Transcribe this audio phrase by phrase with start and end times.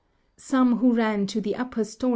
[0.37, 2.09] ^' Some who ran to the upper stories NAT.